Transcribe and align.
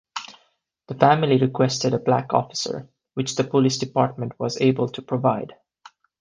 The 0.87 0.95
family 0.95 1.37
requested 1.37 1.93
a 1.93 1.99
black 1.99 2.33
officer, 2.33 2.89
which 3.13 3.35
the 3.35 3.43
police 3.43 3.77
department 3.77 4.33
was 4.39 4.59
able 4.59 4.89
to 4.89 5.01
provide. 5.03 5.53